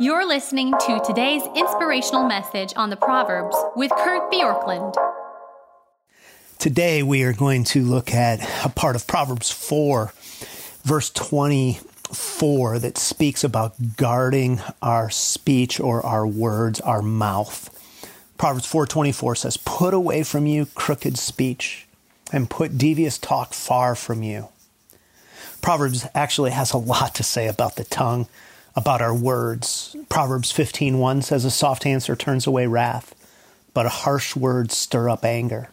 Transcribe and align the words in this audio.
You're 0.00 0.26
listening 0.26 0.72
to 0.72 0.98
today's 1.04 1.42
inspirational 1.54 2.26
message 2.26 2.72
on 2.74 2.88
the 2.88 2.96
Proverbs 2.96 3.54
with 3.76 3.90
Kurt 3.90 4.32
Bjorklund. 4.32 4.94
Today 6.58 7.02
we 7.02 7.22
are 7.24 7.34
going 7.34 7.64
to 7.64 7.84
look 7.84 8.14
at 8.14 8.40
a 8.64 8.70
part 8.70 8.96
of 8.96 9.06
Proverbs 9.06 9.50
4, 9.50 10.10
verse 10.84 11.10
24, 11.10 12.78
that 12.78 12.96
speaks 12.96 13.44
about 13.44 13.98
guarding 13.98 14.62
our 14.80 15.10
speech 15.10 15.78
or 15.78 16.00
our 16.06 16.26
words, 16.26 16.80
our 16.80 17.02
mouth. 17.02 17.68
Proverbs 18.38 18.64
4:24 18.64 19.36
says, 19.36 19.58
"Put 19.58 19.92
away 19.92 20.22
from 20.22 20.46
you 20.46 20.64
crooked 20.74 21.18
speech 21.18 21.86
and 22.32 22.48
put 22.48 22.78
devious 22.78 23.18
talk 23.18 23.52
far 23.52 23.94
from 23.94 24.22
you." 24.22 24.48
Proverbs 25.60 26.06
actually 26.14 26.52
has 26.52 26.72
a 26.72 26.78
lot 26.78 27.14
to 27.16 27.22
say 27.22 27.48
about 27.48 27.76
the 27.76 27.84
tongue, 27.84 28.28
about 28.80 29.02
our 29.02 29.14
words. 29.14 29.94
Proverbs 30.08 30.50
15:1 30.50 31.22
says 31.22 31.44
a 31.44 31.50
soft 31.50 31.84
answer 31.84 32.16
turns 32.16 32.46
away 32.46 32.66
wrath, 32.66 33.14
but 33.74 33.84
a 33.84 33.90
harsh 33.90 34.34
word 34.34 34.72
stir 34.72 35.10
up 35.10 35.22
anger. 35.22 35.68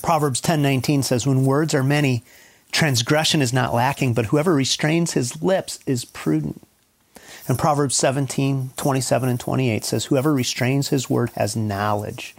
Proverbs 0.00 0.40
10:19 0.40 1.02
says 1.02 1.26
when 1.26 1.44
words 1.44 1.74
are 1.74 1.82
many, 1.82 2.22
transgression 2.70 3.42
is 3.42 3.52
not 3.52 3.74
lacking, 3.74 4.14
but 4.14 4.26
whoever 4.26 4.54
restrains 4.54 5.14
his 5.14 5.42
lips 5.42 5.80
is 5.86 6.04
prudent. 6.04 6.62
And 7.48 7.58
Proverbs 7.58 7.96
17, 7.96 8.70
27 8.76 9.28
and 9.28 9.40
28 9.40 9.84
says, 9.84 10.04
Whoever 10.04 10.32
restrains 10.32 10.88
his 10.88 11.10
word 11.10 11.30
has 11.34 11.56
knowledge. 11.56 12.36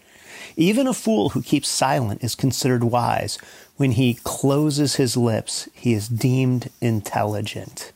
Even 0.55 0.87
a 0.87 0.93
fool 0.93 1.29
who 1.29 1.41
keeps 1.41 1.67
silent 1.67 2.23
is 2.23 2.33
considered 2.33 2.85
wise. 2.85 3.37
When 3.75 3.91
he 3.91 4.19
closes 4.23 4.95
his 4.95 5.17
lips, 5.17 5.67
he 5.73 5.93
is 5.93 6.07
deemed 6.07 6.69
intelligent. 6.79 7.91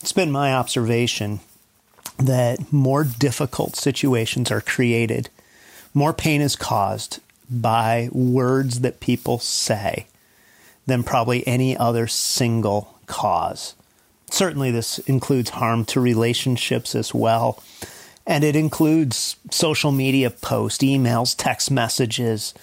It's 0.00 0.12
been 0.12 0.30
my 0.30 0.54
observation 0.54 1.40
that 2.18 2.72
more 2.72 3.04
difficult 3.04 3.76
situations 3.76 4.50
are 4.50 4.62
created, 4.62 5.28
more 5.92 6.12
pain 6.12 6.40
is 6.40 6.56
caused 6.56 7.20
by 7.50 8.08
words 8.12 8.80
that 8.80 9.00
people 9.00 9.38
say 9.38 10.06
than 10.86 11.02
probably 11.02 11.46
any 11.46 11.76
other 11.76 12.06
single 12.06 12.98
cause. 13.06 13.74
Certainly, 14.30 14.70
this 14.70 14.98
includes 15.00 15.50
harm 15.50 15.84
to 15.86 16.00
relationships 16.00 16.94
as 16.94 17.12
well. 17.12 17.62
And 18.26 18.44
it 18.44 18.54
includes 18.54 19.36
social 19.50 19.90
media 19.90 20.30
posts, 20.30 20.82
emails, 20.84 21.34
text 21.36 21.70
messages. 21.70 22.54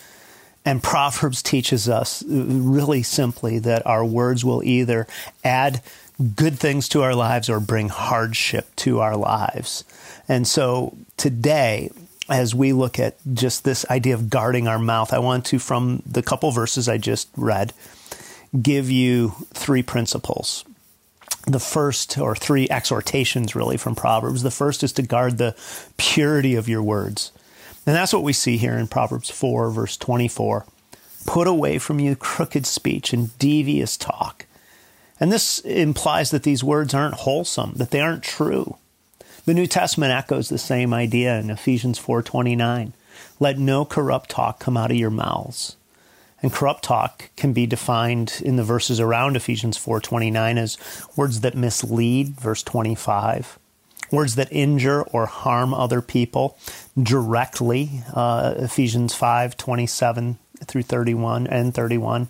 And 0.65 0.81
Proverbs 0.81 1.43
teaches 1.43 1.89
us 1.89 2.23
really 2.27 3.03
simply 3.03 3.59
that 3.59 3.85
our 3.85 4.05
words 4.05 4.45
will 4.45 4.63
either 4.63 5.07
add 5.43 5.81
good 6.35 6.57
things 6.57 6.89
to 6.89 7.03
our 7.03 7.15
lives 7.15 7.49
or 7.49 7.59
bring 7.59 7.89
hardship 7.89 8.75
to 8.77 8.99
our 8.99 9.15
lives. 9.15 9.83
And 10.27 10.47
so 10.47 10.97
today, 11.15 11.91
as 12.29 12.55
we 12.55 12.73
look 12.73 12.99
at 12.99 13.17
just 13.33 13.63
this 13.63 13.85
idea 13.89 14.13
of 14.13 14.29
guarding 14.29 14.67
our 14.67 14.79
mouth, 14.79 15.13
I 15.13 15.19
want 15.19 15.45
to, 15.47 15.59
from 15.59 16.01
the 16.05 16.23
couple 16.23 16.51
verses 16.51 16.89
I 16.89 16.97
just 16.97 17.29
read, 17.37 17.73
give 18.61 18.89
you 18.89 19.35
three 19.53 19.83
principles 19.83 20.65
the 21.47 21.59
first, 21.59 22.17
or 22.17 22.35
three 22.35 22.67
exhortations 22.69 23.55
really 23.55 23.77
from 23.77 23.95
Proverbs. 23.95 24.43
The 24.43 24.51
first 24.51 24.83
is 24.83 24.91
to 24.93 25.01
guard 25.01 25.37
the 25.37 25.55
purity 25.95 26.55
of 26.55 26.67
your 26.67 26.83
words. 26.83 27.31
And 27.85 27.95
that's 27.95 28.11
what 28.11 28.23
we 28.23 28.33
see 28.33 28.57
here 28.57 28.77
in 28.77 28.87
Proverbs 28.87 29.29
4, 29.29 29.71
verse 29.71 29.95
24. 29.95 30.65
Put 31.25 31.47
away 31.47 31.77
from 31.79 31.99
you 31.99 32.17
crooked 32.17 32.65
speech 32.65 33.13
and 33.13 33.37
devious 33.39 33.95
talk. 33.95 34.45
And 35.19 35.31
this 35.31 35.59
implies 35.59 36.31
that 36.31 36.43
these 36.43 36.63
words 36.63 36.93
aren't 36.93 37.15
wholesome, 37.15 37.73
that 37.75 37.91
they 37.91 37.99
aren't 37.99 38.23
true. 38.23 38.77
The 39.45 39.53
New 39.53 39.67
Testament 39.67 40.11
echoes 40.11 40.49
the 40.49 40.57
same 40.57 40.93
idea 40.93 41.39
in 41.39 41.49
Ephesians 41.49 41.97
4:29. 41.97 42.93
Let 43.39 43.57
no 43.57 43.85
corrupt 43.85 44.29
talk 44.29 44.59
come 44.59 44.75
out 44.77 44.91
of 44.91 44.97
your 44.97 45.09
mouths, 45.09 45.75
and 46.41 46.51
corrupt 46.51 46.83
talk 46.83 47.29
can 47.35 47.53
be 47.53 47.65
defined 47.65 48.41
in 48.43 48.57
the 48.57 48.63
verses 48.63 48.99
around 48.99 49.35
Ephesians 49.35 49.77
4:29 49.77 50.57
as 50.57 50.77
words 51.15 51.39
that 51.39 51.55
mislead, 51.55 52.39
verse 52.39 52.61
25, 52.61 53.57
words 54.11 54.35
that 54.35 54.51
injure 54.51 55.01
or 55.03 55.25
harm 55.25 55.73
other 55.73 56.01
people 56.01 56.57
directly, 57.01 58.03
uh, 58.13 58.53
Ephesians 58.57 59.13
5:27 59.13 60.37
through 60.65 60.83
31 60.83 61.47
and 61.47 61.73
31, 61.73 62.27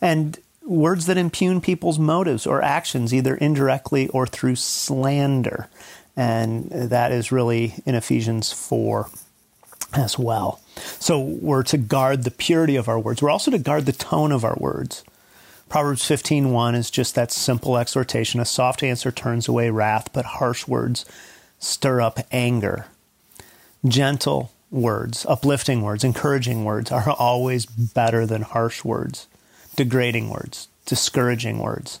and 0.00 0.38
words 0.66 1.06
that 1.06 1.18
impugn 1.18 1.60
people's 1.60 1.98
motives 1.98 2.46
or 2.46 2.62
actions 2.62 3.12
either 3.12 3.34
indirectly 3.36 4.08
or 4.08 4.26
through 4.26 4.56
slander. 4.56 5.68
And 6.16 6.70
that 6.70 7.12
is 7.12 7.32
really 7.32 7.74
in 7.86 7.94
Ephesians 7.94 8.52
4 8.52 9.08
as 9.94 10.18
well. 10.18 10.60
So 10.98 11.20
we're 11.20 11.62
to 11.64 11.78
guard 11.78 12.24
the 12.24 12.30
purity 12.30 12.76
of 12.76 12.88
our 12.88 12.98
words. 12.98 13.22
We're 13.22 13.30
also 13.30 13.50
to 13.50 13.58
guard 13.58 13.86
the 13.86 13.92
tone 13.92 14.32
of 14.32 14.44
our 14.44 14.56
words. 14.58 15.04
Proverbs 15.68 16.04
15:1 16.04 16.74
is 16.74 16.90
just 16.90 17.14
that 17.14 17.32
simple 17.32 17.78
exhortation. 17.78 18.40
A 18.40 18.44
soft 18.44 18.82
answer 18.82 19.10
turns 19.10 19.48
away 19.48 19.70
wrath, 19.70 20.10
but 20.12 20.24
harsh 20.24 20.68
words 20.68 21.04
stir 21.58 22.00
up 22.00 22.20
anger. 22.30 22.86
Gentle 23.86 24.52
words, 24.70 25.24
uplifting 25.28 25.82
words, 25.82 26.04
encouraging 26.04 26.64
words 26.64 26.90
are 26.92 27.10
always 27.10 27.66
better 27.66 28.26
than 28.26 28.42
harsh 28.42 28.84
words, 28.84 29.26
degrading 29.76 30.30
words, 30.30 30.68
discouraging 30.86 31.58
words. 31.58 31.98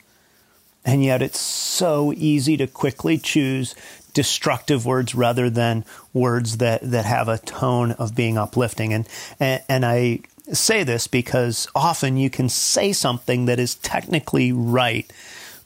And 0.84 1.04
yet 1.04 1.22
it's 1.22 1.38
so 1.38 2.12
easy 2.16 2.56
to 2.56 2.66
quickly 2.66 3.18
choose 3.18 3.74
destructive 4.14 4.84
words 4.84 5.14
rather 5.14 5.48
than 5.48 5.84
words 6.12 6.58
that, 6.58 6.80
that 6.82 7.04
have 7.04 7.28
a 7.28 7.38
tone 7.38 7.92
of 7.92 8.14
being 8.14 8.36
uplifting. 8.36 8.92
And, 8.92 9.08
and, 9.38 9.62
and 9.68 9.86
I 9.86 10.20
say 10.52 10.82
this 10.82 11.06
because 11.06 11.68
often 11.74 12.16
you 12.16 12.30
can 12.30 12.48
say 12.48 12.92
something 12.92 13.46
that 13.46 13.58
is 13.58 13.76
technically 13.76 14.52
right, 14.52 15.10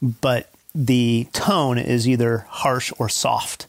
but 0.02 0.50
the 0.74 1.26
tone 1.32 1.78
is 1.78 2.06
either 2.06 2.46
harsh 2.48 2.92
or 2.98 3.08
soft. 3.08 3.66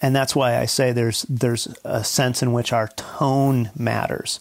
And 0.00 0.14
that's 0.14 0.36
why 0.36 0.58
I 0.58 0.66
say 0.66 0.92
there's 0.92 1.22
there's 1.22 1.66
a 1.82 2.04
sense 2.04 2.42
in 2.42 2.52
which 2.52 2.72
our 2.72 2.88
tone 2.88 3.70
matters. 3.74 4.38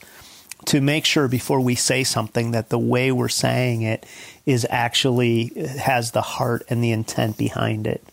To 0.65 0.81
make 0.81 1.05
sure 1.05 1.27
before 1.27 1.59
we 1.59 1.75
say 1.75 2.03
something 2.03 2.51
that 2.51 2.69
the 2.69 2.79
way 2.79 3.11
we're 3.11 3.29
saying 3.29 3.81
it 3.81 4.05
is 4.45 4.65
actually 4.69 5.51
has 5.79 6.11
the 6.11 6.21
heart 6.21 6.63
and 6.69 6.83
the 6.83 6.91
intent 6.91 7.37
behind 7.37 7.85
it. 7.85 8.03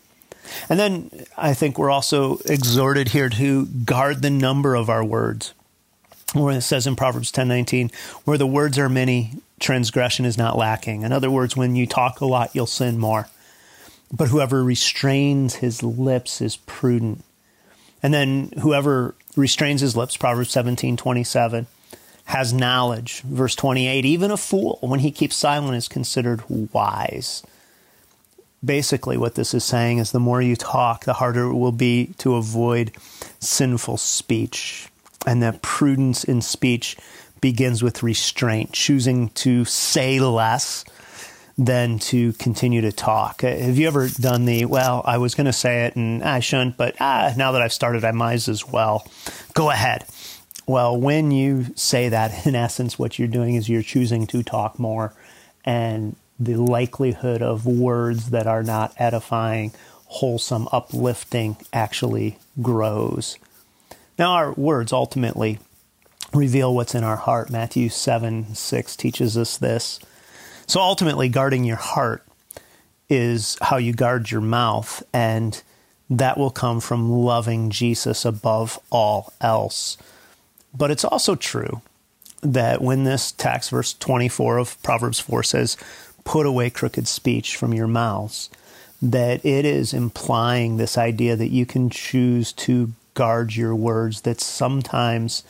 And 0.69 0.79
then 0.79 1.25
I 1.37 1.53
think 1.53 1.77
we're 1.77 1.91
also 1.91 2.39
exhorted 2.45 3.09
here 3.09 3.29
to 3.29 3.65
guard 3.65 4.21
the 4.21 4.29
number 4.29 4.75
of 4.75 4.89
our 4.89 5.03
words. 5.03 5.53
Where 6.33 6.57
it 6.57 6.61
says 6.61 6.87
in 6.87 6.95
Proverbs 6.95 7.31
10:19, 7.31 7.91
where 8.25 8.37
the 8.37 8.47
words 8.47 8.77
are 8.79 8.89
many, 8.89 9.33
transgression 9.59 10.25
is 10.25 10.37
not 10.37 10.57
lacking. 10.57 11.01
In 11.01 11.11
other 11.11 11.29
words, 11.29 11.57
when 11.57 11.75
you 11.75 11.85
talk 11.85 12.21
a 12.21 12.25
lot, 12.25 12.51
you'll 12.53 12.67
sin 12.67 12.97
more. 12.97 13.27
But 14.11 14.29
whoever 14.29 14.63
restrains 14.63 15.55
his 15.55 15.83
lips 15.83 16.41
is 16.41 16.57
prudent. 16.57 17.23
And 18.03 18.13
then 18.13 18.51
whoever 18.61 19.15
restrains 19.35 19.81
his 19.81 19.95
lips, 19.95 20.17
Proverbs 20.17 20.51
17:27, 20.51 21.67
has 22.31 22.51
knowledge. 22.51 23.21
Verse 23.21 23.55
28, 23.55 24.03
even 24.05 24.31
a 24.31 24.37
fool, 24.37 24.79
when 24.81 24.99
he 24.99 25.11
keeps 25.11 25.35
silent, 25.35 25.75
is 25.75 25.87
considered 25.87 26.43
wise 26.73 27.43
basically 28.63 29.17
what 29.17 29.35
this 29.35 29.53
is 29.53 29.63
saying 29.63 29.97
is 29.97 30.11
the 30.11 30.19
more 30.19 30.41
you 30.41 30.55
talk, 30.55 31.05
the 31.05 31.13
harder 31.13 31.45
it 31.45 31.55
will 31.55 31.71
be 31.71 32.13
to 32.17 32.35
avoid 32.35 32.91
sinful 33.39 33.97
speech. 33.97 34.87
And 35.25 35.41
that 35.43 35.61
prudence 35.61 36.23
in 36.23 36.41
speech 36.41 36.97
begins 37.41 37.83
with 37.83 38.03
restraint, 38.03 38.71
choosing 38.71 39.29
to 39.29 39.65
say 39.65 40.19
less 40.19 40.85
than 41.57 41.99
to 41.99 42.33
continue 42.33 42.81
to 42.81 42.91
talk. 42.91 43.43
Uh, 43.43 43.49
have 43.49 43.77
you 43.77 43.87
ever 43.87 44.07
done 44.07 44.45
the, 44.45 44.65
well, 44.65 45.01
I 45.05 45.17
was 45.17 45.35
going 45.35 45.45
to 45.45 45.53
say 45.53 45.85
it 45.85 45.95
and 45.95 46.23
I 46.23 46.39
shouldn't, 46.39 46.77
but 46.77 46.95
ah, 46.99 47.33
now 47.37 47.51
that 47.51 47.61
I've 47.61 47.73
started, 47.73 48.03
I 48.03 48.11
might 48.11 48.47
as 48.47 48.67
well. 48.67 49.07
Go 49.53 49.69
ahead. 49.69 50.05
Well, 50.67 50.95
when 50.97 51.31
you 51.31 51.67
say 51.75 52.09
that, 52.09 52.45
in 52.45 52.55
essence, 52.55 52.97
what 52.97 53.19
you're 53.19 53.27
doing 53.27 53.55
is 53.55 53.69
you're 53.69 53.81
choosing 53.81 54.27
to 54.27 54.43
talk 54.43 54.79
more 54.79 55.13
and 55.63 56.15
the 56.39 56.55
likelihood 56.55 57.41
of 57.41 57.65
words 57.67 58.31
that 58.31 58.47
are 58.47 58.63
not 58.63 58.93
edifying, 58.97 59.71
wholesome, 60.05 60.67
uplifting 60.71 61.55
actually 61.71 62.37
grows. 62.61 63.37
Now, 64.17 64.31
our 64.31 64.51
words 64.53 64.91
ultimately 64.91 65.59
reveal 66.33 66.73
what's 66.73 66.95
in 66.95 67.03
our 67.03 67.17
heart. 67.17 67.49
Matthew 67.49 67.89
7 67.89 68.55
6 68.55 68.95
teaches 68.95 69.37
us 69.37 69.57
this. 69.57 69.99
So, 70.65 70.79
ultimately, 70.79 71.29
guarding 71.29 71.63
your 71.63 71.77
heart 71.77 72.25
is 73.09 73.57
how 73.61 73.77
you 73.77 73.93
guard 73.93 74.31
your 74.31 74.41
mouth, 74.41 75.03
and 75.13 75.61
that 76.09 76.37
will 76.37 76.51
come 76.51 76.79
from 76.79 77.11
loving 77.11 77.69
Jesus 77.69 78.25
above 78.25 78.79
all 78.89 79.33
else. 79.41 79.97
But 80.73 80.91
it's 80.91 81.05
also 81.05 81.35
true 81.35 81.81
that 82.41 82.81
when 82.81 83.03
this 83.03 83.31
text, 83.31 83.69
verse 83.69 83.93
24 83.93 84.57
of 84.57 84.81
Proverbs 84.83 85.19
4 85.19 85.43
says, 85.43 85.77
put 86.23 86.45
away 86.45 86.69
crooked 86.69 87.07
speech 87.07 87.55
from 87.55 87.73
your 87.73 87.87
mouths, 87.87 88.49
that 89.01 89.43
it 89.45 89.65
is 89.65 89.93
implying 89.93 90.77
this 90.77 90.97
idea 90.97 91.35
that 91.35 91.49
you 91.49 91.65
can 91.65 91.89
choose 91.89 92.53
to 92.53 92.93
guard 93.13 93.55
your 93.55 93.75
words, 93.75 94.21
that 94.21 94.39
sometimes 94.39 95.43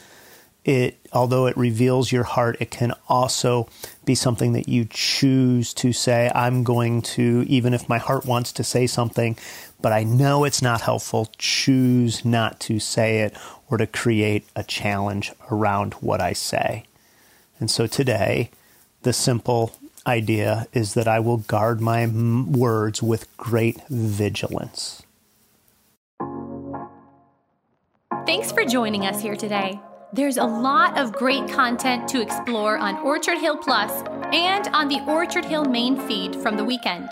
it 0.63 0.97
although 1.11 1.47
it 1.47 1.57
reveals 1.57 2.11
your 2.11 2.23
heart 2.23 2.55
it 2.59 2.69
can 2.69 2.93
also 3.09 3.67
be 4.05 4.13
something 4.13 4.53
that 4.53 4.69
you 4.69 4.85
choose 4.89 5.73
to 5.73 5.91
say 5.91 6.31
i'm 6.35 6.63
going 6.63 7.01
to 7.01 7.43
even 7.47 7.73
if 7.73 7.89
my 7.89 7.97
heart 7.97 8.25
wants 8.25 8.51
to 8.51 8.63
say 8.63 8.85
something 8.85 9.35
but 9.81 9.91
i 9.91 10.03
know 10.03 10.43
it's 10.43 10.61
not 10.61 10.81
helpful 10.81 11.31
choose 11.37 12.23
not 12.23 12.59
to 12.59 12.79
say 12.79 13.21
it 13.21 13.35
or 13.69 13.77
to 13.77 13.87
create 13.87 14.45
a 14.55 14.63
challenge 14.63 15.31
around 15.49 15.93
what 15.95 16.21
i 16.21 16.33
say. 16.33 16.83
And 17.59 17.71
so 17.71 17.87
today 17.87 18.51
the 19.03 19.13
simple 19.13 19.73
idea 20.05 20.67
is 20.73 20.93
that 20.93 21.07
i 21.07 21.19
will 21.19 21.37
guard 21.37 21.81
my 21.81 22.05
words 22.05 23.01
with 23.01 23.35
great 23.37 23.81
vigilance. 23.87 25.01
Thanks 28.27 28.51
for 28.51 28.63
joining 28.65 29.07
us 29.07 29.21
here 29.21 29.35
today 29.35 29.79
there's 30.13 30.35
a 30.35 30.43
lot 30.43 30.97
of 30.97 31.13
great 31.13 31.47
content 31.47 32.09
to 32.09 32.21
explore 32.21 32.77
on 32.77 32.97
Orchard 32.97 33.37
Hill 33.37 33.55
Plus 33.55 34.03
and 34.33 34.67
on 34.73 34.89
the 34.89 34.99
Orchard 35.07 35.45
Hill 35.45 35.63
main 35.63 35.97
feed 36.05 36.35
from 36.35 36.57
the 36.57 36.65
weekend. 36.65 37.07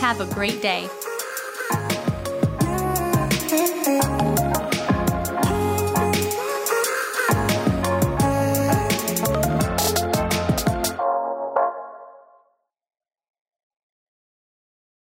Have 0.00 0.22
a 0.22 0.26
great 0.32 0.62
day. 0.62 0.88